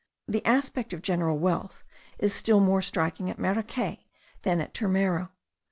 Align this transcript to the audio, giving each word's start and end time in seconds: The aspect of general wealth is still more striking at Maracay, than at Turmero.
The 0.27 0.43
aspect 0.47 0.93
of 0.93 1.03
general 1.03 1.37
wealth 1.37 1.83
is 2.17 2.33
still 2.33 2.59
more 2.59 2.81
striking 2.81 3.29
at 3.29 3.37
Maracay, 3.37 4.07
than 4.41 4.59
at 4.59 4.73
Turmero. 4.73 5.29